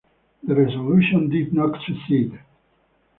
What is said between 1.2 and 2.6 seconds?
did not succeed.